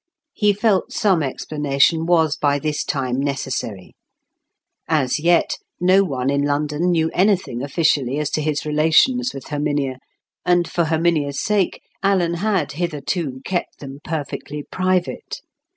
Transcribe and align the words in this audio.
He 0.33 0.51
felt 0.53 0.91
some 0.91 1.21
explanation 1.21 2.07
was 2.07 2.35
by 2.35 2.57
this 2.57 2.83
time 2.83 3.19
necessary. 3.19 3.93
As 4.87 5.19
yet 5.19 5.59
no 5.79 6.03
one 6.03 6.31
in 6.31 6.41
London 6.41 6.89
knew 6.89 7.11
anything 7.13 7.61
officially 7.61 8.17
as 8.17 8.31
to 8.31 8.41
his 8.41 8.65
relations 8.65 9.31
with 9.31 9.49
Herminia; 9.49 9.99
and 10.43 10.67
for 10.67 10.85
Herminia's 10.85 11.39
sake, 11.39 11.83
Alan 12.01 12.33
had 12.33 12.71
hitherto 12.71 13.41
kept 13.45 13.77
them 13.79 13.99
perfectly 14.03 14.63
private. 14.71 15.41